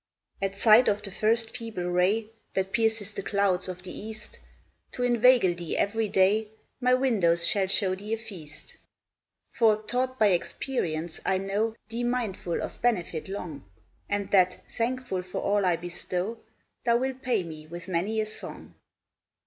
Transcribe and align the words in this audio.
At 0.41 0.57
sight 0.57 0.87
of 0.87 1.03
the 1.03 1.11
first 1.11 1.55
feeble 1.55 1.83
ray, 1.83 2.31
That 2.55 2.71
pierces 2.71 3.13
the 3.13 3.21
clouds 3.21 3.69
of 3.69 3.83
the 3.83 3.91
east, 3.95 4.39
To 4.93 5.03
inveigle 5.03 5.53
thee 5.53 5.77
every 5.77 6.07
day 6.07 6.47
My 6.79 6.95
windows 6.95 7.45
shall 7.47 7.67
show 7.67 7.93
thee 7.93 8.11
a 8.11 8.17
feast. 8.17 8.77
For, 9.51 9.79
taught 9.83 10.17
by 10.17 10.29
experience, 10.29 11.19
I 11.23 11.37
know 11.37 11.75
Thee 11.89 12.03
mindful 12.03 12.63
of 12.63 12.81
benefit 12.81 13.27
long; 13.29 13.63
And 14.09 14.31
that, 14.31 14.63
thankful 14.71 15.21
for 15.21 15.37
all 15.37 15.67
I 15.67 15.75
bestow, 15.75 16.39
Thou 16.83 16.97
wilt 16.97 17.21
pay 17.21 17.43
me 17.43 17.67
with 17.67 17.87
many 17.87 18.19
a 18.21 18.25
song. 18.25 18.73